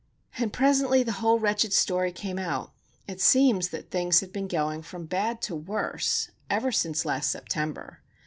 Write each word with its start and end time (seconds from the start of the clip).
And 0.39 0.51
presently 0.51 1.03
the 1.03 1.11
whole 1.21 1.37
wretched 1.37 1.73
story 1.73 2.11
came 2.11 2.39
out. 2.39 2.71
It 3.07 3.21
seems 3.21 3.67
that 3.69 3.91
things 3.91 4.21
have 4.21 4.33
been 4.33 4.47
going 4.47 4.81
from 4.81 5.05
bad 5.05 5.43
to 5.43 5.55
worse 5.55 6.31
ever 6.49 6.71
since 6.71 7.05
last 7.05 7.29
September. 7.29 8.01